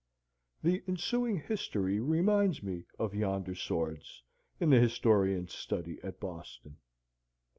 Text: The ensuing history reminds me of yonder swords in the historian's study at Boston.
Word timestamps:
The 0.63 0.81
ensuing 0.87 1.37
history 1.39 1.99
reminds 1.99 2.63
me 2.63 2.85
of 2.97 3.13
yonder 3.13 3.53
swords 3.53 4.23
in 4.59 4.71
the 4.71 4.79
historian's 4.79 5.53
study 5.53 5.99
at 6.01 6.19
Boston. 6.19 6.77